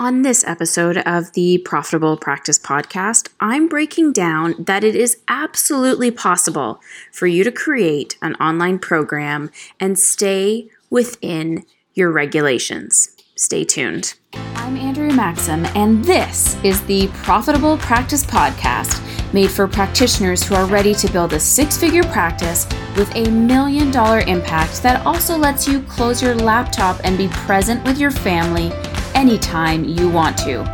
On 0.00 0.22
this 0.22 0.42
episode 0.46 0.96
of 0.96 1.30
the 1.32 1.58
Profitable 1.58 2.16
Practice 2.16 2.58
Podcast, 2.58 3.28
I'm 3.38 3.68
breaking 3.68 4.14
down 4.14 4.54
that 4.58 4.82
it 4.82 4.96
is 4.96 5.18
absolutely 5.28 6.10
possible 6.10 6.80
for 7.12 7.26
you 7.26 7.44
to 7.44 7.52
create 7.52 8.16
an 8.22 8.34
online 8.36 8.78
program 8.78 9.50
and 9.78 9.98
stay 9.98 10.70
within 10.88 11.66
your 11.92 12.10
regulations. 12.10 13.14
Stay 13.34 13.62
tuned. 13.62 14.14
I'm 14.54 14.78
Andrea 14.78 15.12
Maxim, 15.12 15.66
and 15.74 16.02
this 16.02 16.56
is 16.64 16.80
the 16.86 17.08
Profitable 17.08 17.76
Practice 17.76 18.24
Podcast 18.24 19.04
made 19.34 19.50
for 19.50 19.68
practitioners 19.68 20.42
who 20.42 20.54
are 20.54 20.66
ready 20.66 20.94
to 20.94 21.12
build 21.12 21.34
a 21.34 21.40
six 21.40 21.76
figure 21.76 22.04
practice 22.04 22.66
with 22.96 23.14
a 23.16 23.30
million 23.30 23.90
dollar 23.90 24.20
impact 24.20 24.82
that 24.82 25.04
also 25.04 25.36
lets 25.36 25.68
you 25.68 25.82
close 25.82 26.22
your 26.22 26.34
laptop 26.34 26.98
and 27.04 27.18
be 27.18 27.28
present 27.28 27.84
with 27.84 27.98
your 27.98 28.10
family 28.10 28.72
anytime 29.14 29.84
you 29.84 30.08
want 30.08 30.36
to. 30.38 30.64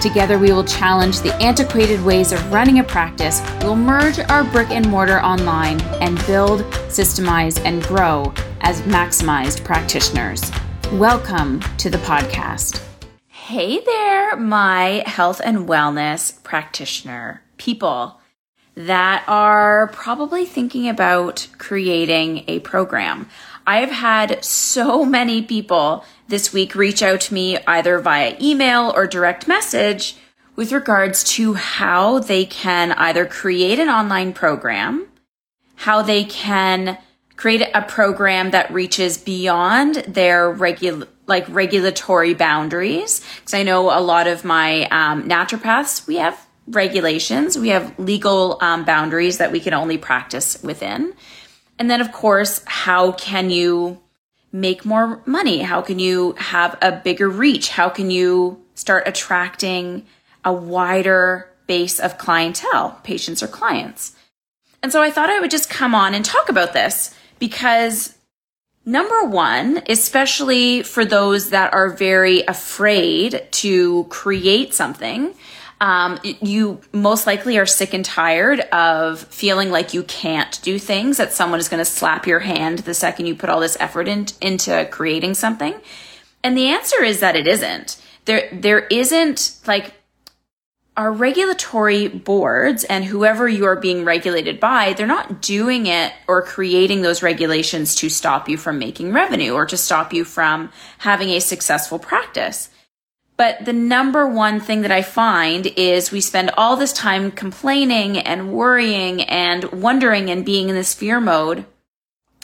Together, 0.00 0.38
we 0.38 0.52
will 0.52 0.64
challenge 0.64 1.20
the 1.20 1.34
antiquated 1.36 2.02
ways 2.04 2.32
of 2.32 2.52
running 2.52 2.78
a 2.78 2.84
practice. 2.84 3.40
We'll 3.62 3.76
merge 3.76 4.18
our 4.18 4.44
brick 4.44 4.70
and 4.70 4.88
mortar 4.88 5.20
online 5.20 5.80
and 6.00 6.16
build, 6.26 6.60
systemize, 6.88 7.60
and 7.64 7.82
grow 7.82 8.32
as 8.60 8.82
maximized 8.82 9.64
practitioners. 9.64 10.50
Welcome 10.92 11.60
to 11.78 11.90
the 11.90 11.98
podcast. 11.98 12.82
Hey 13.28 13.80
there, 13.80 14.36
my 14.36 15.02
health 15.06 15.40
and 15.44 15.68
wellness 15.68 16.42
practitioner 16.42 17.42
people 17.56 18.20
that 18.74 19.24
are 19.26 19.88
probably 19.88 20.44
thinking 20.44 20.88
about 20.88 21.48
creating 21.58 22.44
a 22.46 22.60
program. 22.60 23.28
I've 23.66 23.90
had 23.90 24.44
so 24.44 25.04
many 25.04 25.42
people 25.42 26.04
this 26.28 26.52
week 26.52 26.74
reach 26.74 27.02
out 27.02 27.20
to 27.22 27.34
me 27.34 27.58
either 27.66 27.98
via 27.98 28.36
email 28.40 28.92
or 28.94 29.06
direct 29.06 29.48
message 29.48 30.16
with 30.54 30.72
regards 30.72 31.24
to 31.24 31.54
how 31.54 32.20
they 32.20 32.44
can 32.46 32.92
either 32.92 33.26
create 33.26 33.78
an 33.78 33.88
online 33.88 34.32
program, 34.32 35.06
how 35.74 36.02
they 36.02 36.24
can 36.24 36.98
create 37.36 37.68
a 37.74 37.82
program 37.82 38.52
that 38.52 38.72
reaches 38.72 39.18
beyond 39.18 39.96
their 40.08 40.50
regular 40.50 41.06
like 41.26 41.44
regulatory 41.48 42.34
boundaries. 42.34 43.20
Because 43.36 43.54
i 43.54 43.62
know 43.62 43.90
a 43.90 44.00
lot 44.00 44.26
of 44.28 44.44
my 44.44 44.84
um, 44.84 45.28
naturopaths 45.28 46.06
we 46.06 46.16
have 46.16 46.40
regulations 46.68 47.58
we 47.58 47.68
have 47.68 47.96
legal 47.98 48.58
um, 48.60 48.84
boundaries 48.84 49.38
that 49.38 49.52
we 49.52 49.60
can 49.60 49.74
only 49.74 49.98
practice 49.98 50.60
within 50.62 51.12
and 51.78 51.90
then, 51.90 52.00
of 52.00 52.12
course, 52.12 52.62
how 52.66 53.12
can 53.12 53.50
you 53.50 54.00
make 54.52 54.84
more 54.84 55.22
money? 55.26 55.62
How 55.62 55.82
can 55.82 55.98
you 55.98 56.32
have 56.38 56.78
a 56.80 56.92
bigger 56.92 57.28
reach? 57.28 57.70
How 57.70 57.88
can 57.88 58.10
you 58.10 58.62
start 58.74 59.06
attracting 59.06 60.06
a 60.44 60.52
wider 60.52 61.50
base 61.66 62.00
of 62.00 62.16
clientele, 62.16 63.00
patients 63.02 63.42
or 63.42 63.48
clients? 63.48 64.14
And 64.82 64.92
so 64.92 65.02
I 65.02 65.10
thought 65.10 65.30
I 65.30 65.40
would 65.40 65.50
just 65.50 65.68
come 65.68 65.94
on 65.94 66.14
and 66.14 66.24
talk 66.24 66.48
about 66.48 66.72
this 66.72 67.14
because 67.38 68.16
number 68.84 69.24
one, 69.24 69.82
especially 69.88 70.82
for 70.82 71.04
those 71.04 71.50
that 71.50 71.74
are 71.74 71.90
very 71.90 72.42
afraid 72.46 73.46
to 73.50 74.04
create 74.04 74.74
something, 74.74 75.34
um, 75.80 76.18
you 76.22 76.80
most 76.92 77.26
likely 77.26 77.58
are 77.58 77.66
sick 77.66 77.92
and 77.92 78.04
tired 78.04 78.60
of 78.72 79.20
feeling 79.20 79.70
like 79.70 79.92
you 79.92 80.02
can't 80.04 80.60
do 80.62 80.78
things, 80.78 81.18
that 81.18 81.32
someone 81.32 81.60
is 81.60 81.68
going 81.68 81.80
to 81.80 81.84
slap 81.84 82.26
your 82.26 82.40
hand 82.40 82.80
the 82.80 82.94
second 82.94 83.26
you 83.26 83.34
put 83.34 83.50
all 83.50 83.60
this 83.60 83.76
effort 83.78 84.08
in, 84.08 84.26
into 84.40 84.88
creating 84.90 85.34
something. 85.34 85.74
And 86.42 86.56
the 86.56 86.68
answer 86.68 87.02
is 87.02 87.20
that 87.20 87.36
it 87.36 87.46
isn't. 87.46 88.00
There, 88.24 88.48
there 88.52 88.86
isn't 88.86 89.58
like 89.66 89.92
our 90.96 91.12
regulatory 91.12 92.08
boards 92.08 92.84
and 92.84 93.04
whoever 93.04 93.46
you 93.46 93.66
are 93.66 93.76
being 93.76 94.04
regulated 94.04 94.58
by, 94.58 94.94
they're 94.94 95.06
not 95.06 95.42
doing 95.42 95.86
it 95.86 96.12
or 96.26 96.40
creating 96.40 97.02
those 97.02 97.22
regulations 97.22 97.94
to 97.96 98.08
stop 98.08 98.48
you 98.48 98.56
from 98.56 98.78
making 98.78 99.12
revenue 99.12 99.52
or 99.52 99.66
to 99.66 99.76
stop 99.76 100.14
you 100.14 100.24
from 100.24 100.72
having 100.98 101.28
a 101.30 101.40
successful 101.40 101.98
practice. 101.98 102.70
But 103.36 103.64
the 103.64 103.72
number 103.72 104.26
one 104.26 104.60
thing 104.60 104.82
that 104.82 104.90
I 104.90 105.02
find 105.02 105.66
is 105.66 106.10
we 106.10 106.20
spend 106.20 106.50
all 106.56 106.76
this 106.76 106.92
time 106.92 107.30
complaining 107.30 108.18
and 108.18 108.52
worrying 108.52 109.22
and 109.22 109.64
wondering 109.72 110.30
and 110.30 110.44
being 110.44 110.68
in 110.68 110.74
this 110.74 110.94
fear 110.94 111.20
mode 111.20 111.66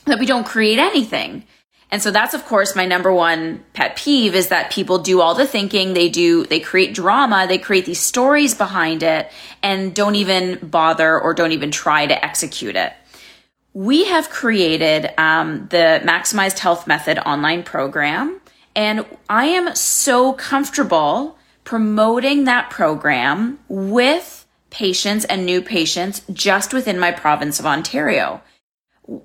that 0.05 0.19
we 0.19 0.27
don't 0.27 0.45
create 0.45 0.79
anything. 0.79 1.45
And 1.91 2.03
so 2.03 2.11
that's 2.11 2.35
of 2.35 2.45
course 2.47 2.75
my 2.75 2.87
number 2.87 3.13
one 3.13 3.65
pet 3.75 3.97
peeve 3.97 4.35
is 4.35 4.49
that 4.49 4.71
people 4.71 4.99
do 4.99 5.21
all 5.21 5.35
the 5.35 5.47
thinking, 5.47 5.95
they 5.95 6.09
do, 6.09 6.45
they 6.47 6.61
create 6.61 6.95
drama, 6.95 7.47
they 7.47 7.59
create 7.59 7.87
these 7.87 8.01
stories 8.01 8.55
behind 8.55 9.03
it 9.03 9.31
and 9.63 9.95
don't 9.95 10.15
even 10.15 10.59
bother 10.63 11.19
or 11.19 11.35
don't 11.35 11.53
even 11.53 11.71
try 11.71 12.07
to 12.07 12.25
execute 12.25 12.77
it. 12.77 12.93
We 13.75 14.05
have 14.05 14.29
created 14.29 15.11
um, 15.19 15.69
the 15.69 16.03
Maximized 16.05 16.59
Health 16.59 16.87
Method 16.87 17.19
online 17.19 17.63
program 17.63 18.42
and 18.75 19.05
I 19.29 19.47
am 19.47 19.75
so 19.75 20.33
comfortable 20.33 21.39
promoting 21.65 22.45
that 22.45 22.71
program 22.71 23.59
with 23.69 24.47
patients 24.71 25.25
and 25.27 25.45
new 25.45 25.61
patients 25.61 26.23
just 26.33 26.73
within 26.73 26.99
my 26.99 27.13
province 27.13 27.61
of 27.61 27.67
Ontario. 27.67 28.43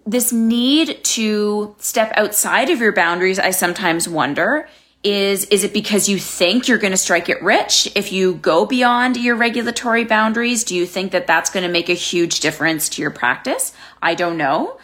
This 0.06 0.34
need 0.34 1.04
to 1.04 1.76
step 1.80 2.12
outside 2.16 2.70
of 2.70 2.80
your 2.80 2.92
boundaries, 2.92 3.40
I 3.40 3.52
sometimes 3.52 4.10
wonder, 4.10 4.68
is 5.04 5.46
is 5.46 5.64
it 5.64 5.74
because 5.74 6.10
you 6.10 6.18
think 6.18 6.68
you're 6.68 6.80
going 6.80 6.92
to 6.92 6.98
strike 6.98 7.30
it 7.30 7.42
rich 7.42 7.90
if 7.96 8.12
you 8.12 8.34
go 8.36 8.66
beyond 8.66 9.16
your 9.16 9.36
regulatory 9.36 10.04
boundaries? 10.04 10.64
Do 10.64 10.76
you 10.76 10.86
think 10.86 11.12
that 11.12 11.28
that's 11.28 11.50
going 11.50 11.66
to 11.66 11.72
make 11.72 11.88
a 11.88 11.94
huge 11.94 12.40
difference 12.40 12.90
to 12.90 13.02
your 13.02 13.12
practice? 13.12 13.74
I 14.02 14.16
don't 14.16 14.38
know 14.38 14.80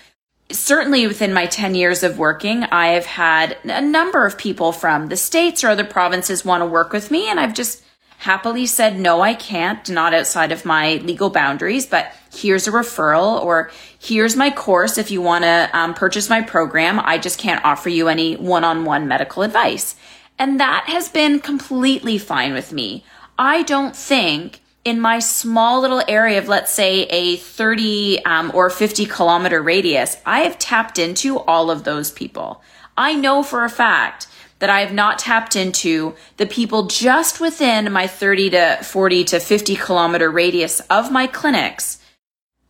certainly 0.51 1.07
within 1.07 1.33
my 1.33 1.45
10 1.45 1.75
years 1.75 2.03
of 2.03 2.17
working, 2.17 2.63
I 2.65 2.87
have 2.89 3.05
had 3.05 3.57
a 3.63 3.81
number 3.81 4.25
of 4.25 4.37
people 4.37 4.71
from 4.71 5.07
the 5.07 5.17
states 5.17 5.63
or 5.63 5.69
other 5.69 5.83
provinces 5.83 6.45
want 6.45 6.61
to 6.61 6.65
work 6.65 6.93
with 6.93 7.11
me, 7.11 7.29
and 7.29 7.39
I've 7.39 7.53
just 7.53 7.83
happily 8.23 8.65
said, 8.65 8.97
no, 8.97 9.19
I 9.19 9.33
can't, 9.33 9.89
not 9.89 10.13
outside 10.13 10.53
of 10.53 10.63
my 10.63 10.95
legal 10.95 11.29
boundaries, 11.29 11.85
but 11.85 12.13
here's 12.33 12.67
a 12.67 12.71
referral 12.71 13.43
or 13.43 13.69
here's 13.99 14.37
my 14.37 14.49
course 14.49 14.97
if 14.97 15.11
you 15.11 15.21
want 15.21 15.43
to 15.43 15.69
um, 15.73 15.93
purchase 15.93 16.29
my 16.29 16.41
program. 16.41 17.01
I 17.01 17.17
just 17.17 17.37
can't 17.37 17.63
offer 17.65 17.89
you 17.89 18.07
any 18.07 18.37
one 18.37 18.63
on 18.63 18.85
one 18.85 19.09
medical 19.09 19.43
advice. 19.43 19.97
And 20.39 20.57
that 20.61 20.85
has 20.87 21.09
been 21.09 21.41
completely 21.41 22.17
fine 22.17 22.53
with 22.53 22.71
me. 22.71 23.03
I 23.37 23.63
don't 23.63 23.93
think 23.93 24.61
in 24.85 24.99
my 24.99 25.19
small 25.19 25.81
little 25.81 26.03
area 26.07 26.37
of, 26.37 26.47
let's 26.47 26.71
say, 26.71 27.03
a 27.03 27.37
30 27.37 28.25
um, 28.25 28.51
or 28.53 28.69
50 28.69 29.05
kilometer 29.05 29.61
radius, 29.61 30.17
I 30.25 30.41
have 30.41 30.59
tapped 30.59 30.99
into 30.99 31.39
all 31.39 31.71
of 31.71 31.83
those 31.83 32.11
people. 32.11 32.61
I 32.97 33.13
know 33.15 33.43
for 33.43 33.63
a 33.63 33.69
fact 33.69 34.27
that 34.59 34.69
I 34.69 34.81
have 34.81 34.93
not 34.93 35.19
tapped 35.19 35.55
into 35.55 36.15
the 36.37 36.45
people 36.45 36.87
just 36.87 37.39
within 37.39 37.91
my 37.91 38.07
30 38.07 38.49
to 38.51 38.79
40 38.83 39.23
to 39.25 39.39
50 39.39 39.75
kilometer 39.75 40.29
radius 40.29 40.79
of 40.81 41.11
my 41.11 41.27
clinics 41.27 41.99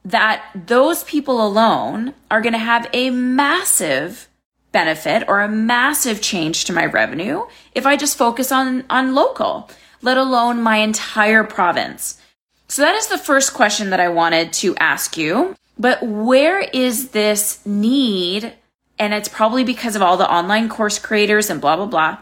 that 0.06 0.44
those 0.54 1.04
people 1.04 1.46
alone 1.46 2.14
are 2.30 2.42
going 2.42 2.54
to 2.54 2.60
have 2.60 2.90
a 2.94 3.10
massive 3.10 4.28
benefit 4.72 5.24
or 5.28 5.42
a 5.42 5.48
massive 5.48 6.20
change 6.20 6.66
to 6.66 6.74
my 6.74 6.86
revenue 6.86 7.44
if 7.74 7.86
I 7.86 7.96
just 7.96 8.18
focus 8.18 8.52
on, 8.52 8.84
on 8.90 9.14
local 9.14 9.70
let 10.04 10.18
alone 10.18 10.62
my 10.62 10.78
entire 10.78 11.44
province. 11.44 12.22
So 12.68 12.84
that 12.84 12.96
is 12.96 13.08
the 13.08 13.18
first 13.18 13.54
question 13.54 13.90
that 13.90 14.00
I 14.00 14.10
wanted 14.10 14.54
to 14.54 14.76
ask 14.78 15.18
you. 15.18 15.56
But 15.80 16.04
where 16.04 16.60
is 16.60 17.10
this 17.10 17.66
need? 17.66 18.54
And 19.00 19.14
it's 19.14 19.30
probably 19.30 19.64
because 19.64 19.96
of 19.96 20.04
all 20.04 20.18
the 20.18 20.32
online 20.32 20.70
course 20.70 21.00
creators 21.00 21.50
and 21.50 21.60
blah, 21.60 21.76
blah, 21.76 21.88
blah. 21.88 22.18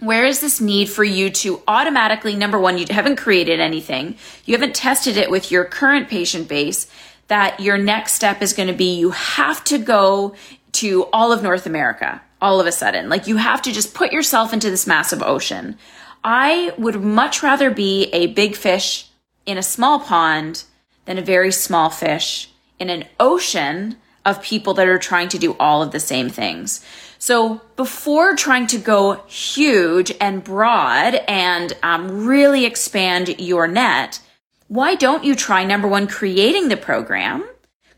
Where 0.00 0.24
is 0.24 0.40
this 0.40 0.60
need 0.60 0.88
for 0.88 1.04
you 1.04 1.28
to 1.30 1.60
automatically, 1.66 2.34
number 2.34 2.58
one, 2.58 2.78
you 2.78 2.86
haven't 2.88 3.16
created 3.16 3.60
anything. 3.60 4.16
You 4.46 4.54
haven't 4.54 4.74
tested 4.74 5.16
it 5.16 5.30
with 5.30 5.50
your 5.50 5.64
current 5.64 6.08
patient 6.08 6.48
base 6.48 6.86
that 7.26 7.60
your 7.60 7.76
next 7.76 8.12
step 8.12 8.40
is 8.40 8.52
going 8.52 8.68
to 8.68 8.74
be 8.74 8.98
you 8.98 9.10
have 9.10 9.62
to 9.64 9.76
go 9.76 10.34
to 10.72 11.04
all 11.12 11.32
of 11.32 11.42
North 11.42 11.66
America 11.66 12.22
all 12.40 12.60
of 12.60 12.66
a 12.66 12.72
sudden. 12.72 13.08
Like 13.08 13.26
you 13.26 13.36
have 13.36 13.62
to 13.62 13.72
just 13.72 13.94
put 13.94 14.12
yourself 14.12 14.52
into 14.52 14.70
this 14.70 14.86
massive 14.86 15.22
ocean. 15.22 15.76
I 16.30 16.74
would 16.76 17.02
much 17.02 17.42
rather 17.42 17.70
be 17.70 18.10
a 18.12 18.26
big 18.26 18.54
fish 18.54 19.08
in 19.46 19.56
a 19.56 19.62
small 19.62 19.98
pond 19.98 20.64
than 21.06 21.16
a 21.16 21.22
very 21.22 21.50
small 21.50 21.88
fish 21.88 22.50
in 22.78 22.90
an 22.90 23.06
ocean 23.18 23.96
of 24.26 24.42
people 24.42 24.74
that 24.74 24.86
are 24.86 24.98
trying 24.98 25.30
to 25.30 25.38
do 25.38 25.56
all 25.58 25.82
of 25.82 25.90
the 25.90 25.98
same 25.98 26.28
things. 26.28 26.84
So 27.18 27.62
before 27.76 28.36
trying 28.36 28.66
to 28.66 28.78
go 28.78 29.22
huge 29.26 30.12
and 30.20 30.44
broad 30.44 31.14
and 31.26 31.72
um, 31.82 32.26
really 32.26 32.66
expand 32.66 33.40
your 33.40 33.66
net, 33.66 34.20
why 34.66 34.96
don't 34.96 35.24
you 35.24 35.34
try 35.34 35.64
number 35.64 35.88
one, 35.88 36.06
creating 36.06 36.68
the 36.68 36.76
program, 36.76 37.48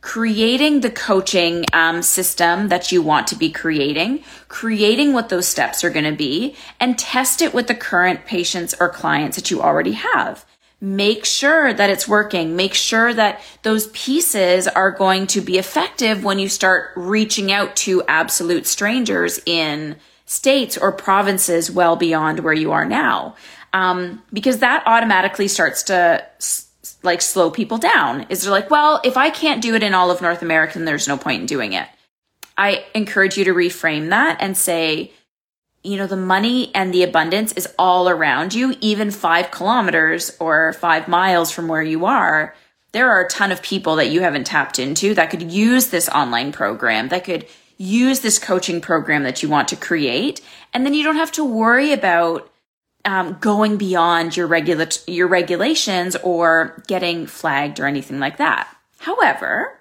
creating 0.00 0.80
the 0.80 0.90
coaching 0.90 1.64
um, 1.72 2.02
system 2.02 2.68
that 2.68 2.90
you 2.90 3.02
want 3.02 3.26
to 3.26 3.36
be 3.36 3.50
creating, 3.50 4.22
creating 4.48 5.12
what 5.12 5.28
those 5.28 5.46
steps 5.46 5.84
are 5.84 5.90
going 5.90 6.04
to 6.04 6.16
be, 6.16 6.56
and 6.78 6.98
test 6.98 7.42
it 7.42 7.52
with 7.52 7.66
the 7.66 7.74
current 7.74 8.24
patients 8.24 8.74
or 8.80 8.88
clients 8.88 9.36
that 9.36 9.50
you 9.50 9.60
already 9.60 9.92
have. 9.92 10.44
Make 10.80 11.26
sure 11.26 11.74
that 11.74 11.90
it's 11.90 12.08
working. 12.08 12.56
Make 12.56 12.72
sure 12.72 13.12
that 13.12 13.42
those 13.62 13.88
pieces 13.88 14.66
are 14.66 14.90
going 14.90 15.26
to 15.28 15.42
be 15.42 15.58
effective 15.58 16.24
when 16.24 16.38
you 16.38 16.48
start 16.48 16.92
reaching 16.96 17.52
out 17.52 17.76
to 17.76 18.02
absolute 18.08 18.66
strangers 18.66 19.38
in 19.44 19.96
states 20.24 20.78
or 20.78 20.92
provinces 20.92 21.70
well 21.70 21.96
beyond 21.96 22.40
where 22.40 22.54
you 22.54 22.72
are 22.72 22.86
now. 22.86 23.34
Um, 23.74 24.22
because 24.32 24.60
that 24.60 24.82
automatically 24.86 25.48
starts 25.48 25.82
to 25.84 26.26
like 27.02 27.22
slow 27.22 27.50
people 27.50 27.78
down 27.78 28.26
is 28.28 28.42
they're 28.42 28.50
like, 28.50 28.70
well, 28.70 29.00
if 29.04 29.16
I 29.16 29.30
can't 29.30 29.62
do 29.62 29.74
it 29.74 29.82
in 29.82 29.94
all 29.94 30.10
of 30.10 30.20
North 30.20 30.42
America, 30.42 30.74
then 30.74 30.84
there's 30.84 31.08
no 31.08 31.16
point 31.16 31.40
in 31.40 31.46
doing 31.46 31.72
it. 31.72 31.88
I 32.58 32.84
encourage 32.94 33.38
you 33.38 33.44
to 33.44 33.54
reframe 33.54 34.10
that 34.10 34.36
and 34.40 34.56
say, 34.56 35.12
you 35.82 35.96
know, 35.96 36.06
the 36.06 36.16
money 36.16 36.74
and 36.74 36.92
the 36.92 37.02
abundance 37.02 37.52
is 37.52 37.66
all 37.78 38.08
around 38.08 38.52
you, 38.52 38.74
even 38.80 39.10
five 39.10 39.50
kilometers 39.50 40.36
or 40.38 40.74
five 40.74 41.08
miles 41.08 41.50
from 41.50 41.68
where 41.68 41.82
you 41.82 42.04
are. 42.04 42.54
There 42.92 43.08
are 43.08 43.24
a 43.24 43.28
ton 43.28 43.50
of 43.50 43.62
people 43.62 43.96
that 43.96 44.10
you 44.10 44.20
haven't 44.20 44.44
tapped 44.44 44.78
into 44.78 45.14
that 45.14 45.30
could 45.30 45.50
use 45.50 45.88
this 45.88 46.08
online 46.10 46.52
program, 46.52 47.08
that 47.08 47.24
could 47.24 47.46
use 47.78 48.20
this 48.20 48.38
coaching 48.38 48.82
program 48.82 49.22
that 49.22 49.42
you 49.42 49.48
want 49.48 49.68
to 49.68 49.76
create. 49.76 50.42
And 50.74 50.84
then 50.84 50.92
you 50.92 51.02
don't 51.02 51.16
have 51.16 51.32
to 51.32 51.44
worry 51.44 51.92
about 51.92 52.49
um, 53.04 53.36
going 53.40 53.76
beyond 53.76 54.36
your 54.36 54.46
regula- 54.46 54.88
your 55.06 55.28
regulations 55.28 56.16
or 56.22 56.82
getting 56.86 57.26
flagged 57.26 57.80
or 57.80 57.86
anything 57.86 58.20
like 58.20 58.36
that. 58.38 58.68
However, 58.98 59.80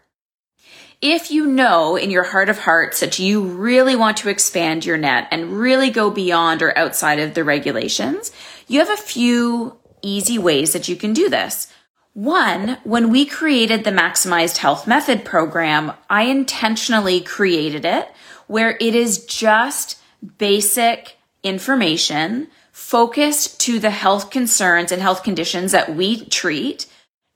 if 1.01 1.31
you 1.31 1.45
know 1.45 1.95
in 1.95 2.11
your 2.11 2.23
heart 2.23 2.49
of 2.49 2.59
hearts 2.59 2.99
that 2.99 3.19
you 3.19 3.41
really 3.41 3.95
want 3.95 4.17
to 4.17 4.29
expand 4.29 4.85
your 4.85 4.97
net 4.97 5.27
and 5.31 5.53
really 5.53 5.89
go 5.89 6.09
beyond 6.09 6.61
or 6.61 6.77
outside 6.77 7.19
of 7.19 7.33
the 7.33 7.43
regulations, 7.43 8.31
you 8.67 8.79
have 8.79 8.89
a 8.89 8.97
few 9.01 9.77
easy 10.01 10.37
ways 10.37 10.73
that 10.73 10.87
you 10.87 10.95
can 10.95 11.13
do 11.13 11.29
this. 11.29 11.67
One, 12.13 12.77
when 12.83 13.11
we 13.11 13.25
created 13.25 13.83
the 13.83 13.91
Maximized 13.91 14.57
Health 14.57 14.87
Method 14.87 15.23
program, 15.23 15.93
I 16.09 16.23
intentionally 16.23 17.21
created 17.21 17.85
it 17.85 18.09
where 18.47 18.77
it 18.81 18.95
is 18.95 19.25
just 19.25 19.97
basic 20.37 21.17
information 21.43 22.47
focused 22.89 23.59
to 23.59 23.77
the 23.77 23.91
health 23.91 24.31
concerns 24.31 24.91
and 24.91 24.99
health 24.99 25.21
conditions 25.21 25.73
that 25.73 25.95
we 25.95 26.25
treat, 26.25 26.87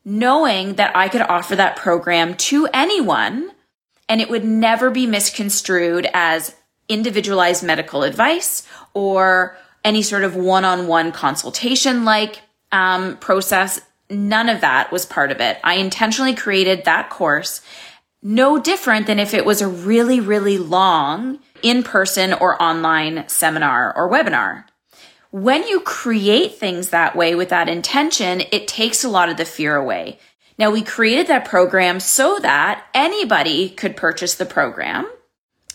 knowing 0.03 0.73
that 0.73 0.91
I 0.97 1.09
could 1.09 1.21
offer 1.21 1.55
that 1.55 1.75
program 1.75 2.33
to 2.49 2.67
anyone 2.73 3.51
and 4.09 4.19
it 4.19 4.31
would 4.31 4.43
never 4.43 4.89
be 4.89 5.05
misconstrued 5.05 6.09
as 6.11 6.55
individualized 6.89 7.63
medical 7.63 8.01
advice 8.01 8.67
or 8.95 9.55
any 9.85 10.01
sort 10.01 10.23
of 10.23 10.35
one 10.35 10.65
on 10.65 10.87
one 10.87 11.11
consultation 11.11 12.03
like 12.03 12.41
um, 12.71 13.17
process. 13.17 13.79
None 14.09 14.49
of 14.49 14.61
that 14.61 14.91
was 14.91 15.05
part 15.05 15.31
of 15.31 15.39
it. 15.39 15.59
I 15.63 15.75
intentionally 15.75 16.33
created 16.33 16.85
that 16.85 17.11
course 17.11 17.61
no 18.23 18.57
different 18.57 19.05
than 19.05 19.19
if 19.19 19.35
it 19.35 19.45
was 19.45 19.61
a 19.61 19.67
really, 19.67 20.19
really 20.19 20.57
long 20.57 21.39
in 21.61 21.83
person 21.83 22.33
or 22.33 22.59
online 22.59 23.25
seminar 23.27 23.95
or 23.95 24.09
webinar 24.09 24.63
when 25.33 25.67
you 25.67 25.79
create 25.79 26.59
things 26.59 26.89
that 26.89 27.15
way 27.15 27.33
with 27.33 27.49
that 27.49 27.67
intention, 27.67 28.43
it 28.51 28.67
takes 28.67 29.03
a 29.03 29.09
lot 29.09 29.29
of 29.29 29.37
the 29.37 29.43
fear 29.43 29.75
away. 29.75 30.19
Now, 30.59 30.69
we 30.69 30.83
created 30.83 31.25
that 31.25 31.45
program 31.45 31.99
so 31.99 32.37
that 32.43 32.85
anybody 32.93 33.69
could 33.69 33.97
purchase 33.97 34.35
the 34.35 34.45
program, 34.45 35.09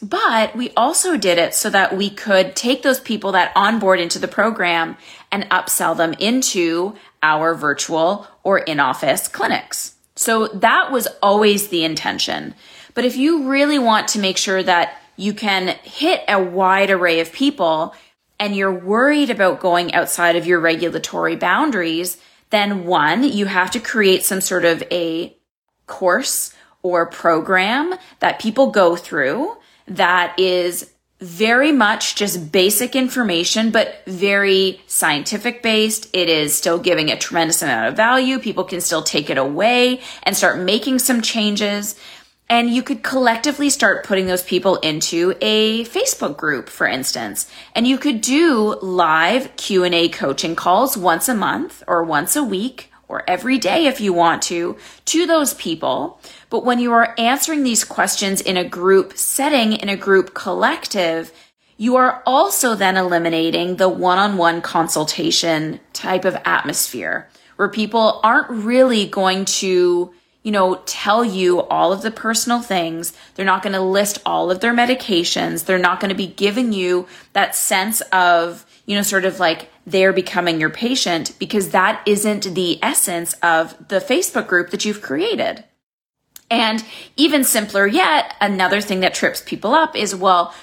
but 0.01 0.55
we 0.55 0.71
also 0.77 1.17
did 1.17 1.39
it 1.39 1.55
so 1.55 1.71
that 1.71 1.97
we 1.97 2.09
could 2.09 2.55
take 2.55 2.83
those 2.83 3.01
people 3.01 3.33
that 3.33 3.51
onboard 3.57 3.99
into 3.99 4.21
the 4.21 4.29
program 4.29 4.97
and 5.33 5.51
upsell 5.51 5.97
them 5.97 6.15
into 6.21 6.95
our 7.21 7.53
virtual 7.57 8.29
or 8.45 8.61
in 8.61 8.79
office 8.79 9.27
clinics. 9.27 9.97
So 10.15 10.47
that 10.47 10.93
was 10.93 11.09
always 11.21 11.67
the 11.67 11.83
intention. 11.83 12.55
But 12.95 13.05
if 13.05 13.17
you 13.17 13.49
really 13.49 13.81
want 13.81 14.07
to 14.09 14.21
make 14.21 14.37
sure 14.37 14.63
that 14.63 15.03
you 15.17 15.35
can 15.35 15.77
hit 15.83 16.23
a 16.29 16.41
wide 16.41 16.93
array 16.93 17.19
of 17.19 17.33
people, 17.33 17.97
and 18.39 18.55
you're 18.55 18.73
worried 18.73 19.31
about 19.31 19.61
going 19.61 19.95
outside 19.95 20.37
of 20.37 20.47
your 20.47 20.61
regulatory 20.61 21.37
boundaries, 21.37 22.19
then 22.51 22.87
one, 22.87 23.25
you 23.25 23.47
have 23.47 23.71
to 23.73 23.81
create 23.81 24.25
some 24.25 24.41
sort 24.41 24.65
of 24.65 24.83
a 24.91 25.37
course 25.87 26.55
or 26.83 27.07
program 27.07 27.95
that 28.21 28.39
people 28.39 28.71
go 28.71 28.97
through 28.97 29.57
that 29.87 30.39
is 30.39 30.91
very 31.21 31.73
much 31.73 32.15
just 32.15 32.53
basic 32.53 32.95
information, 32.95 33.71
but 33.71 34.03
very 34.07 34.81
scientific 34.87 35.63
based. 35.63 36.09
It 36.13 36.29
is 36.29 36.57
still 36.57 36.79
giving 36.79 37.11
a 37.11 37.19
tremendous 37.19 37.61
amount 37.61 37.89
of 37.89 37.97
value. 37.97 38.39
People 38.39 38.63
can 38.63 38.81
still 38.81 39.03
take 39.03 39.29
it 39.29 39.37
away 39.37 40.01
and 40.23 40.37
start 40.37 40.61
making 40.61 41.01
some 41.01 41.21
changes 41.21 41.99
and 42.51 42.71
you 42.71 42.83
could 42.83 43.03
collectively 43.03 43.69
start 43.69 44.05
putting 44.05 44.27
those 44.27 44.43
people 44.43 44.77
into 44.77 45.35
a 45.41 45.85
facebook 45.85 46.37
group 46.37 46.69
for 46.69 46.87
instance. 46.87 47.51
And 47.75 47.87
you 47.87 47.99
could 47.99 48.21
do 48.21 48.77
live 48.81 49.55
q&a 49.57 50.09
coaching 50.09 50.57
calls 50.57 50.97
once 50.97 51.29
a 51.29 51.35
month 51.35 51.83
or 51.87 52.05
once 52.05 52.37
a 52.37 52.45
week 52.45 52.91
or 53.09 53.29
every 53.29 53.59
day 53.59 53.87
if 53.87 54.01
you 54.01 54.13
want 54.13 54.43
to 54.43 54.77
to 55.07 55.27
those 55.27 55.55
people. 55.55 56.21
But 56.51 56.65
when 56.65 56.79
you 56.79 56.93
are 56.93 57.15
answering 57.19 57.65
these 57.65 57.85
questions 57.85 58.41
in 58.41 58.57
a 58.57 58.69
group 58.69 59.17
setting 59.17 59.73
in 59.73 59.89
a 59.89 59.97
group 59.97 60.35
collective 60.35 61.33
you 61.81 61.95
are 61.95 62.25
also 62.27 62.75
then 62.75 62.97
eliminating 62.97 63.77
the 63.77 63.89
one-on-one 63.89 64.61
consultation 64.63 65.79
type 65.93 66.25
of 66.25 66.37
atmosphere 66.45 67.29
where 67.55 67.69
people 67.69 68.21
aren't 68.25 68.51
really 68.51 69.07
going 69.07 69.45
to 69.45 70.13
you 70.49 70.53
know, 70.53 70.81
tell 70.87 71.27
you 71.27 71.61
all 71.65 71.93
of 71.93 72.01
the 72.01 72.11
personal 72.11 72.63
things. 72.63 73.13
They're 73.35 73.45
not 73.45 73.63
going 73.63 73.75
to 73.75 73.83
list 73.83 74.23
all 74.25 74.51
of 74.51 74.61
their 74.61 74.73
medications. 74.73 75.67
They're 75.67 75.77
not 75.77 76.01
going 76.01 76.09
to 76.09 76.15
be 76.15 76.27
giving 76.27 76.73
you 76.73 77.07
that 77.35 77.55
sense 77.55 78.01
of, 78.13 78.65
you 78.87 78.97
know, 78.97 79.03
sort 79.03 79.27
of 79.27 79.39
like 79.39 79.71
they're 79.87 80.15
becoming 80.15 80.59
your 80.59 80.71
patient 80.71 81.35
because 81.39 81.73
that 81.73 82.01
isn't 82.07 82.55
the 82.55 82.83
essence 82.83 83.35
of 83.43 83.77
the 83.89 83.99
Facebook 83.99 84.47
group 84.47 84.71
that 84.71 84.87
you've 84.87 85.03
created. 85.03 85.65
And 86.51 86.83
even 87.17 87.45
simpler 87.45 87.87
yet, 87.87 88.35
another 88.41 88.81
thing 88.81 89.01
that 89.01 89.13
trips 89.13 89.43
people 89.45 89.75
up 89.75 89.95
is, 89.95 90.15
well, 90.15 90.55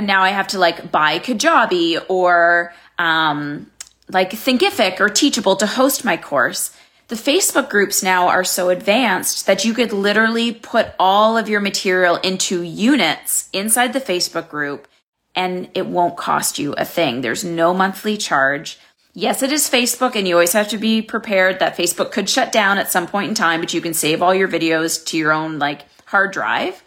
now 0.00 0.22
I 0.22 0.30
have 0.30 0.48
to 0.48 0.58
like 0.58 0.90
buy 0.90 1.18
Kajabi 1.18 2.02
or, 2.08 2.72
um, 2.98 3.70
like 4.08 4.30
Thinkific 4.30 5.00
or 5.00 5.10
Teachable 5.10 5.56
to 5.56 5.66
host 5.66 6.02
my 6.02 6.16
course. 6.16 6.74
The 7.08 7.16
Facebook 7.16 7.68
groups 7.68 8.02
now 8.02 8.28
are 8.28 8.44
so 8.44 8.70
advanced 8.70 9.46
that 9.46 9.64
you 9.64 9.74
could 9.74 9.92
literally 9.92 10.52
put 10.52 10.94
all 10.98 11.36
of 11.36 11.50
your 11.50 11.60
material 11.60 12.16
into 12.16 12.62
units 12.62 13.50
inside 13.52 13.92
the 13.92 14.00
Facebook 14.00 14.48
group 14.48 14.88
and 15.34 15.68
it 15.74 15.86
won't 15.86 16.16
cost 16.16 16.58
you 16.58 16.72
a 16.74 16.84
thing. 16.84 17.20
There's 17.20 17.44
no 17.44 17.74
monthly 17.74 18.16
charge. 18.16 18.78
Yes, 19.12 19.42
it 19.42 19.52
is 19.52 19.68
Facebook 19.68 20.16
and 20.16 20.26
you 20.26 20.34
always 20.34 20.54
have 20.54 20.68
to 20.68 20.78
be 20.78 21.02
prepared 21.02 21.58
that 21.58 21.76
Facebook 21.76 22.10
could 22.10 22.28
shut 22.28 22.52
down 22.52 22.78
at 22.78 22.90
some 22.90 23.06
point 23.06 23.28
in 23.28 23.34
time, 23.34 23.60
but 23.60 23.74
you 23.74 23.82
can 23.82 23.92
save 23.94 24.22
all 24.22 24.34
your 24.34 24.48
videos 24.48 25.04
to 25.06 25.18
your 25.18 25.32
own 25.32 25.58
like 25.58 25.82
hard 26.06 26.32
drive. 26.32 26.82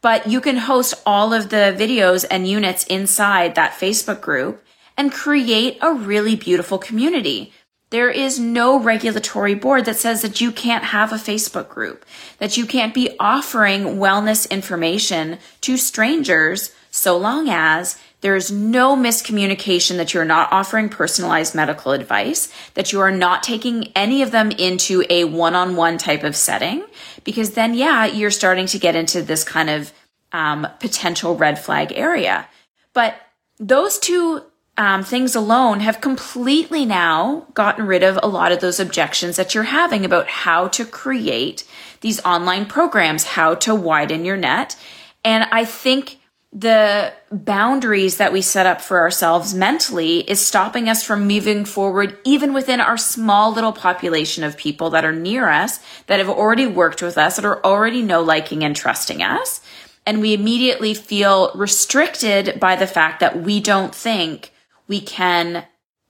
But 0.00 0.28
you 0.28 0.40
can 0.40 0.58
host 0.58 0.94
all 1.04 1.34
of 1.34 1.48
the 1.48 1.74
videos 1.76 2.24
and 2.30 2.46
units 2.46 2.84
inside 2.84 3.56
that 3.56 3.72
Facebook 3.72 4.20
group 4.20 4.64
and 4.96 5.12
create 5.12 5.78
a 5.82 5.92
really 5.92 6.36
beautiful 6.36 6.78
community. 6.78 7.52
There 7.90 8.10
is 8.10 8.38
no 8.40 8.80
regulatory 8.80 9.54
board 9.54 9.84
that 9.84 9.96
says 9.96 10.22
that 10.22 10.40
you 10.40 10.50
can't 10.50 10.84
have 10.84 11.12
a 11.12 11.16
Facebook 11.16 11.68
group, 11.68 12.04
that 12.38 12.56
you 12.56 12.66
can't 12.66 12.92
be 12.92 13.16
offering 13.20 13.96
wellness 13.96 14.50
information 14.50 15.38
to 15.60 15.76
strangers 15.76 16.74
so 16.90 17.16
long 17.16 17.48
as 17.48 17.96
there 18.22 18.34
is 18.34 18.50
no 18.50 18.96
miscommunication 18.96 19.98
that 19.98 20.12
you're 20.12 20.24
not 20.24 20.50
offering 20.50 20.88
personalized 20.88 21.54
medical 21.54 21.92
advice, 21.92 22.52
that 22.74 22.92
you 22.92 22.98
are 23.00 23.12
not 23.12 23.44
taking 23.44 23.92
any 23.94 24.22
of 24.22 24.32
them 24.32 24.50
into 24.50 25.04
a 25.08 25.24
one 25.24 25.54
on 25.54 25.76
one 25.76 25.96
type 25.96 26.24
of 26.24 26.34
setting, 26.34 26.84
because 27.22 27.52
then, 27.52 27.74
yeah, 27.74 28.06
you're 28.06 28.30
starting 28.32 28.66
to 28.66 28.78
get 28.78 28.96
into 28.96 29.22
this 29.22 29.44
kind 29.44 29.70
of 29.70 29.92
um, 30.32 30.66
potential 30.80 31.36
red 31.36 31.58
flag 31.58 31.92
area. 31.94 32.48
But 32.94 33.14
those 33.58 33.98
two 33.98 34.42
um, 34.78 35.02
things 35.02 35.34
alone 35.34 35.80
have 35.80 36.00
completely 36.00 36.84
now 36.84 37.46
gotten 37.54 37.86
rid 37.86 38.02
of 38.02 38.18
a 38.22 38.28
lot 38.28 38.52
of 38.52 38.60
those 38.60 38.78
objections 38.78 39.36
that 39.36 39.54
you're 39.54 39.64
having 39.64 40.04
about 40.04 40.28
how 40.28 40.68
to 40.68 40.84
create 40.84 41.64
these 42.02 42.22
online 42.24 42.66
programs, 42.66 43.24
how 43.24 43.54
to 43.54 43.74
widen 43.74 44.24
your 44.24 44.36
net. 44.36 44.76
And 45.24 45.44
I 45.50 45.64
think 45.64 46.18
the 46.52 47.12
boundaries 47.30 48.18
that 48.18 48.32
we 48.32 48.40
set 48.40 48.66
up 48.66 48.80
for 48.80 49.00
ourselves 49.00 49.52
mentally 49.52 50.20
is 50.20 50.44
stopping 50.44 50.88
us 50.88 51.02
from 51.02 51.26
moving 51.26 51.64
forward, 51.64 52.18
even 52.24 52.54
within 52.54 52.80
our 52.80 52.96
small 52.96 53.52
little 53.52 53.72
population 53.72 54.44
of 54.44 54.56
people 54.56 54.90
that 54.90 55.04
are 55.04 55.12
near 55.12 55.48
us, 55.48 55.80
that 56.06 56.18
have 56.18 56.28
already 56.28 56.66
worked 56.66 57.02
with 57.02 57.18
us, 57.18 57.36
that 57.36 57.44
are 57.44 57.64
already 57.64 58.02
know, 58.02 58.22
liking, 58.22 58.62
and 58.62 58.76
trusting 58.76 59.22
us. 59.22 59.60
And 60.06 60.20
we 60.20 60.34
immediately 60.34 60.94
feel 60.94 61.50
restricted 61.54 62.60
by 62.60 62.76
the 62.76 62.86
fact 62.86 63.20
that 63.20 63.42
we 63.42 63.60
don't 63.60 63.94
think 63.94 64.52
we 64.88 65.00
can 65.00 65.64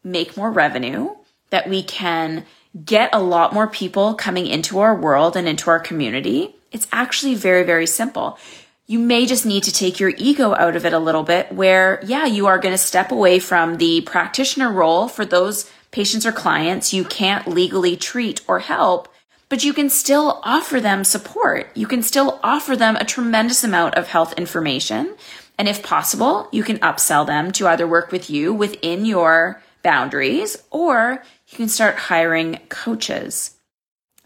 make 0.04 0.36
more 0.36 0.50
revenue, 0.50 1.14
that 1.50 1.68
we 1.68 1.82
can 1.82 2.44
get 2.84 3.10
a 3.12 3.20
lot 3.20 3.52
more 3.52 3.66
people 3.66 4.14
coming 4.14 4.46
into 4.46 4.78
our 4.78 4.94
world 4.94 5.36
and 5.36 5.48
into 5.48 5.70
our 5.70 5.80
community. 5.80 6.54
It's 6.72 6.86
actually 6.92 7.34
very, 7.34 7.62
very 7.62 7.86
simple 7.86 8.38
you 8.86 8.98
may 9.00 9.26
just 9.26 9.44
need 9.44 9.64
to 9.64 9.72
take 9.72 9.98
your 9.98 10.12
ego 10.16 10.54
out 10.54 10.76
of 10.76 10.86
it 10.86 10.92
a 10.92 10.98
little 10.98 11.24
bit 11.24 11.50
where, 11.52 12.00
yeah, 12.04 12.24
you 12.24 12.46
are 12.46 12.58
going 12.58 12.74
to 12.74 12.78
step 12.78 13.10
away 13.10 13.38
from 13.38 13.78
the 13.78 14.00
practitioner 14.02 14.70
role 14.70 15.08
for 15.08 15.24
those 15.24 15.70
patients 15.90 16.24
or 16.24 16.32
clients 16.32 16.92
you 16.92 17.04
can't 17.04 17.48
legally 17.48 17.96
treat 17.96 18.40
or 18.46 18.60
help, 18.60 19.08
but 19.48 19.64
you 19.64 19.72
can 19.72 19.90
still 19.90 20.40
offer 20.44 20.80
them 20.80 21.02
support. 21.02 21.68
You 21.74 21.86
can 21.86 22.02
still 22.02 22.38
offer 22.44 22.76
them 22.76 22.94
a 22.96 23.04
tremendous 23.04 23.64
amount 23.64 23.96
of 23.96 24.08
health 24.08 24.34
information. 24.34 25.16
And 25.58 25.68
if 25.68 25.82
possible, 25.82 26.48
you 26.52 26.62
can 26.62 26.78
upsell 26.78 27.26
them 27.26 27.50
to 27.52 27.66
either 27.66 27.86
work 27.86 28.12
with 28.12 28.28
you 28.28 28.52
within 28.52 29.04
your 29.04 29.62
boundaries 29.82 30.56
or 30.70 31.22
you 31.48 31.56
can 31.56 31.68
start 31.68 31.96
hiring 31.96 32.58
coaches. 32.68 33.56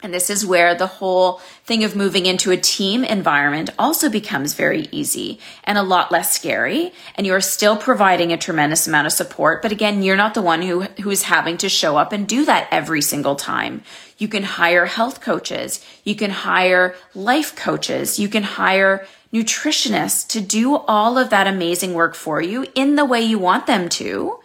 And 0.03 0.15
this 0.15 0.31
is 0.31 0.47
where 0.47 0.75
the 0.75 0.87
whole 0.87 1.41
thing 1.65 1.85
of 1.85 1.95
moving 1.95 2.25
into 2.25 2.51
a 2.51 2.57
team 2.57 3.05
environment 3.05 3.69
also 3.79 4.09
becomes 4.09 4.55
very 4.55 4.89
easy 4.91 5.39
and 5.65 5.77
a 5.77 5.83
lot 5.83 6.11
less 6.11 6.35
scary. 6.35 6.93
And 7.17 7.27
you're 7.27 7.43
still 7.43 7.77
providing 7.77 8.33
a 8.33 8.39
tremendous 8.39 8.87
amount 8.87 9.07
of 9.07 9.13
support. 9.13 9.61
But 9.61 9.73
again, 9.73 10.03
you're 10.03 10.17
not 10.17 10.33
the 10.33 10.43
one 10.43 10.63
who, 10.63 10.83
who 11.03 11.11
is 11.11 11.25
having 11.25 11.59
to 11.59 11.69
show 11.69 11.99
up 11.99 12.13
and 12.13 12.27
do 12.27 12.47
that 12.47 12.69
every 12.71 13.03
single 13.03 13.37
time. 13.37 13.83
You 14.17 14.29
can 14.29 14.43
hire 14.43 14.87
health 14.87 15.21
coaches. 15.21 15.85
You 16.05 16.15
can 16.15 16.31
hire 16.31 16.95
life 17.15 17.55
coaches. 17.55 18.19
You 18.19 18.29
can 18.29 18.43
hire 18.43 19.07
nutritionists 19.33 20.27
to 20.29 20.41
do 20.41 20.77
all 20.77 21.17
of 21.17 21.31
that 21.31 21.47
amazing 21.47 21.95
work 21.95 22.15
for 22.15 22.41
you 22.41 22.67
in 22.75 22.97
the 22.97 23.05
way 23.05 23.21
you 23.21 23.39
want 23.39 23.67
them 23.67 23.89
to 23.89 24.39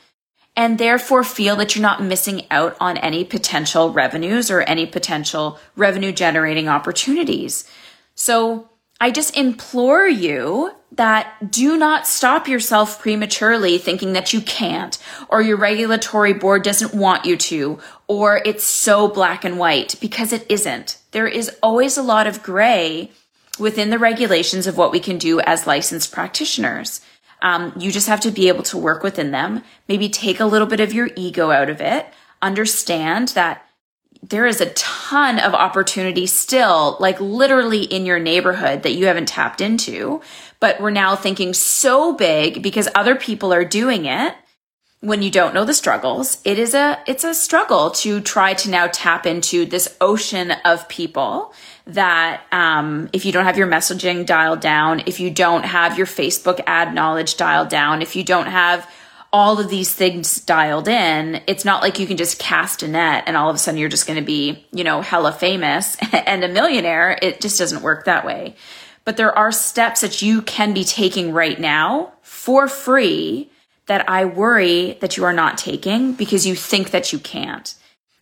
and 0.56 0.78
therefore 0.78 1.24
feel 1.24 1.56
that 1.56 1.76
you're 1.76 1.82
not 1.82 2.02
missing 2.02 2.46
out 2.50 2.78
on 2.80 2.98
any 2.98 3.26
potential 3.26 3.92
revenues 3.92 4.50
or 4.50 4.62
any 4.62 4.86
potential 4.86 5.60
revenue 5.76 6.12
generating 6.12 6.70
opportunities. 6.70 7.70
So 8.14 8.70
I 9.02 9.12
just 9.12 9.36
implore 9.36 10.08
you 10.08 10.72
that 10.94 11.52
do 11.52 11.78
not 11.78 12.08
stop 12.08 12.48
yourself 12.48 13.02
prematurely 13.02 13.78
thinking 13.78 14.14
that 14.14 14.32
you 14.32 14.40
can't, 14.40 14.98
or 15.28 15.42
your 15.42 15.58
regulatory 15.58 16.32
board 16.32 16.64
doesn't 16.64 16.94
want 16.94 17.26
you 17.26 17.36
to, 17.36 17.78
or 18.08 18.42
it's 18.46 18.64
so 18.64 19.10
black 19.10 19.44
and 19.44 19.60
white, 19.60 19.96
because 20.00 20.32
it 20.32 20.50
isn't. 20.50 20.98
There 21.12 21.28
is 21.28 21.52
always 21.62 21.98
a 21.98 22.02
lot 22.02 22.28
of 22.28 22.42
gray 22.42 23.12
within 23.60 23.90
the 23.90 24.00
regulations 24.00 24.68
of 24.68 24.78
what 24.78 24.92
we 24.92 25.00
can 25.00 25.18
do 25.18 25.40
as 25.42 25.68
licensed 25.68 26.12
practitioners. 26.12 27.02
Um, 27.42 27.74
you 27.78 27.92
just 27.92 28.08
have 28.08 28.22
to 28.22 28.32
be 28.32 28.48
able 28.48 28.64
to 28.64 28.78
work 28.78 29.04
within 29.04 29.32
them, 29.32 29.64
maybe 29.88 30.10
take 30.10 30.40
a 30.40 30.46
little 30.46 30.68
bit 30.68 30.80
of 30.80 30.94
your 30.94 31.10
ego 31.16 31.52
out 31.52 31.70
of 31.70 31.82
it, 31.82 32.08
understand 32.42 33.30
that 33.30 33.66
there 34.30 34.46
is 34.46 34.62
a 34.62 34.72
ton 34.72 35.40
of 35.40 35.54
opportunity 35.54 36.26
still, 36.26 36.98
like 37.00 37.20
literally 37.20 37.84
in 37.84 38.06
your 38.06 38.20
neighborhood 38.20 38.84
that 38.84 38.94
you 38.94 39.06
haven't 39.06 39.28
tapped 39.28 39.62
into. 39.62 40.22
But 40.60 40.80
we're 40.80 40.90
now 40.90 41.16
thinking 41.16 41.54
so 41.54 42.14
big 42.14 42.64
because 42.64 42.88
other 42.96 43.16
people 43.16 43.54
are 43.54 43.66
doing 43.66 44.06
it 44.06 44.34
when 45.02 45.22
you 45.22 45.30
don't 45.30 45.54
know 45.54 45.66
the 45.66 45.74
struggles. 45.74 46.42
It 46.44 46.58
is 46.58 46.74
a, 46.74 47.00
it's 47.06 47.24
a 47.24 47.36
struggle 47.36 47.92
to 47.92 48.20
try 48.22 48.56
to 48.56 48.70
now 48.70 48.88
tap 48.88 49.28
into 49.28 49.66
this 49.66 49.96
ocean 50.02 50.54
of 50.64 50.90
people 50.90 51.54
that 51.88 52.44
um, 52.52 53.10
if 53.14 53.26
you 53.26 53.32
don't 53.32 53.46
have 53.46 53.58
your 53.58 53.68
messaging 53.68 54.26
dialed 54.26 54.60
down, 54.60 55.04
if 55.06 55.20
you 55.20 55.30
don't 55.30 55.64
have 55.64 55.98
your 55.98 56.08
Facebook 56.08 56.62
ad 56.66 56.94
knowledge 56.94 57.38
dialed 57.38 57.70
down, 57.70 58.02
if 58.02 58.16
you 58.16 58.24
don't 58.24 58.48
have 58.48 58.90
all 59.32 59.60
of 59.60 59.70
these 59.70 59.94
things 59.94 60.40
dialed 60.40 60.88
in, 60.88 61.42
it's 61.46 61.66
not 61.66 61.82
like 61.82 62.00
you 62.00 62.08
can 62.08 62.18
just 62.18 62.40
cast 62.40 62.82
a 62.84 62.88
net 62.88 63.26
and 63.28 63.36
all 63.36 63.50
of 63.50 63.56
a 63.56 63.60
sudden 63.60 63.80
you're 63.80 63.90
just 63.90 64.08
going 64.08 64.20
to 64.20 64.26
be, 64.26 64.66
you 64.72 64.84
know, 64.84 65.02
hella 65.02 65.32
famous 65.32 65.98
and 66.12 66.44
a 66.44 66.48
millionaire. 66.48 67.20
It 67.22 67.42
just 67.42 67.60
doesn't 67.60 67.84
work 67.84 68.06
that 68.06 68.26
way. 68.26 68.56
But 69.04 69.18
there 69.18 69.38
are 69.38 69.52
steps 69.52 70.02
that 70.02 70.22
you 70.22 70.42
can 70.42 70.74
be 70.74 70.84
taking 70.84 71.32
right 71.32 71.60
now 71.60 72.14
for 72.22 72.68
free 72.68 73.52
that 73.86 74.10
I 74.10 74.26
worry 74.26 74.98
that 75.02 75.18
you 75.18 75.26
are 75.26 75.34
not 75.34 75.60
taking 75.60 76.14
because 76.14 76.48
you 76.48 76.56
think 76.56 76.92
that 76.92 77.14
you 77.14 77.20
can't. 77.20 77.76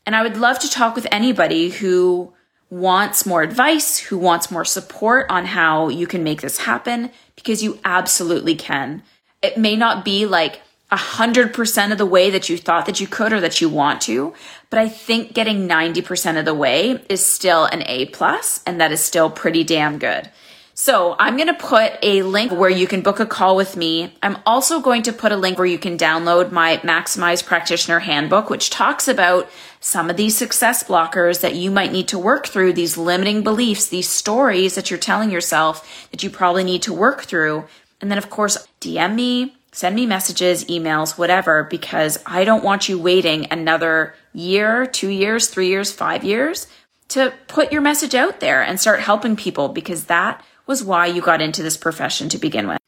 And 0.05 0.15
I 0.15 0.23
would 0.23 0.35
love 0.35 0.59
to 0.59 0.69
talk 0.69 0.95
with 0.95 1.07
anybody 1.11 1.69
who 1.69 2.33
wants 2.73 3.25
more 3.25 3.43
advice, 3.43 3.99
who 3.99 4.17
wants 4.17 4.49
more 4.49 4.65
support 4.65 5.27
on 5.29 5.45
how 5.45 5.89
you 5.89 6.07
can 6.07 6.23
make 6.23 6.41
this 6.41 6.59
happen, 6.59 7.11
because 7.35 7.61
you 7.61 7.79
absolutely 7.85 8.55
can. 8.55 9.03
It 9.41 9.57
may 9.57 9.75
not 9.75 10.03
be 10.03 10.25
like 10.25 10.61
a 10.89 10.95
hundred 10.95 11.53
percent 11.53 11.91
of 11.91 11.97
the 11.97 12.05
way 12.05 12.29
that 12.31 12.49
you 12.49 12.57
thought 12.57 12.87
that 12.87 12.99
you 12.99 13.05
could 13.05 13.31
or 13.31 13.39
that 13.39 13.61
you 13.61 13.69
want 13.69 14.01
to, 14.01 14.33
but 14.71 14.79
I 14.79 14.89
think 14.89 15.33
getting 15.33 15.67
90% 15.67 16.39
of 16.39 16.45
the 16.45 16.53
way 16.53 16.99
is 17.09 17.23
still 17.23 17.65
an 17.65 17.83
A 17.85 18.05
plus, 18.07 18.63
and 18.65 18.81
that 18.81 18.91
is 18.91 19.01
still 19.01 19.29
pretty 19.29 19.63
damn 19.63 19.99
good. 19.99 20.29
So 20.75 21.15
I'm 21.19 21.37
going 21.37 21.49
to 21.49 21.53
put 21.53 21.99
a 22.01 22.23
link 22.23 22.51
where 22.51 22.69
you 22.69 22.87
can 22.87 23.01
book 23.01 23.19
a 23.19 23.27
call 23.27 23.55
with 23.55 23.77
me. 23.77 24.11
I'm 24.23 24.39
also 24.43 24.79
going 24.79 25.03
to 25.03 25.13
put 25.13 25.31
a 25.31 25.37
link 25.37 25.59
where 25.59 25.67
you 25.67 25.77
can 25.77 25.99
download 25.99 26.51
my 26.51 26.77
Maximize 26.77 27.45
Practitioner 27.45 27.99
Handbook, 27.99 28.49
which 28.49 28.71
talks 28.71 29.07
about 29.07 29.47
some 29.79 30.09
of 30.09 30.17
these 30.17 30.35
success 30.35 30.83
blockers 30.83 31.41
that 31.41 31.53
you 31.53 31.69
might 31.69 31.91
need 31.91 32.07
to 32.07 32.17
work 32.17 32.47
through, 32.47 32.73
these 32.73 32.97
limiting 32.97 33.43
beliefs, 33.43 33.87
these 33.87 34.09
stories 34.09 34.73
that 34.73 34.89
you're 34.89 34.97
telling 34.97 35.29
yourself 35.29 36.09
that 36.09 36.23
you 36.23 36.31
probably 36.31 36.63
need 36.63 36.81
to 36.81 36.93
work 36.93 37.21
through. 37.21 37.65
And 38.01 38.09
then, 38.09 38.17
of 38.17 38.31
course, 38.31 38.67
DM 38.81 39.13
me, 39.13 39.55
send 39.71 39.95
me 39.95 40.07
messages, 40.07 40.65
emails, 40.65 41.19
whatever, 41.19 41.65
because 41.65 42.17
I 42.25 42.45
don't 42.45 42.63
want 42.63 42.89
you 42.89 42.97
waiting 42.97 43.45
another 43.51 44.15
year, 44.33 44.87
two 44.87 45.09
years, 45.09 45.49
three 45.49 45.67
years, 45.67 45.91
five 45.91 46.23
years 46.23 46.65
to 47.09 47.31
put 47.47 47.71
your 47.71 47.81
message 47.81 48.15
out 48.15 48.39
there 48.39 48.63
and 48.63 48.79
start 48.79 48.99
helping 48.99 49.35
people 49.35 49.69
because 49.69 50.05
that 50.05 50.43
was 50.65 50.83
why 50.83 51.07
you 51.07 51.21
got 51.21 51.41
into 51.41 51.61
this 51.61 51.77
profession 51.77 52.29
to 52.29 52.37
begin 52.37 52.67
with. 52.67 52.79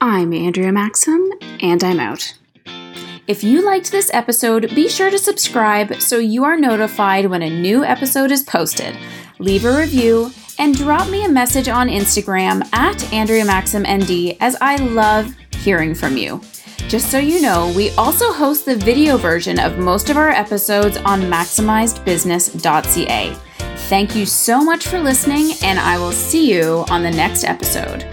I'm 0.00 0.32
Andrea 0.32 0.72
Maxim, 0.72 1.30
and 1.60 1.82
I'm 1.82 2.00
out. 2.00 2.34
If 3.26 3.44
you 3.44 3.64
liked 3.64 3.92
this 3.92 4.10
episode, 4.12 4.74
be 4.74 4.88
sure 4.88 5.10
to 5.10 5.18
subscribe 5.18 6.00
so 6.00 6.18
you 6.18 6.44
are 6.44 6.56
notified 6.56 7.26
when 7.26 7.42
a 7.42 7.48
new 7.48 7.84
episode 7.84 8.32
is 8.32 8.42
posted. 8.42 8.96
Leave 9.38 9.64
a 9.64 9.78
review 9.78 10.32
and 10.58 10.76
drop 10.76 11.08
me 11.08 11.24
a 11.24 11.28
message 11.28 11.68
on 11.68 11.88
Instagram 11.88 12.68
at 12.74 13.12
Andrea 13.12 13.44
Maxim 13.44 13.82
ND 13.82 14.36
as 14.40 14.56
I 14.60 14.76
love 14.76 15.34
hearing 15.62 15.94
from 15.94 16.16
you. 16.16 16.40
Just 16.88 17.10
so 17.10 17.18
you 17.18 17.40
know, 17.40 17.72
we 17.74 17.90
also 17.92 18.32
host 18.32 18.66
the 18.66 18.76
video 18.76 19.16
version 19.16 19.58
of 19.58 19.78
most 19.78 20.10
of 20.10 20.16
our 20.16 20.30
episodes 20.30 20.96
on 20.98 21.22
maximizedbusiness.ca. 21.22 23.36
Thank 23.92 24.16
you 24.16 24.24
so 24.24 24.64
much 24.64 24.88
for 24.88 24.98
listening, 24.98 25.52
and 25.62 25.78
I 25.78 25.98
will 25.98 26.12
see 26.12 26.50
you 26.50 26.86
on 26.88 27.02
the 27.02 27.10
next 27.10 27.44
episode. 27.44 28.06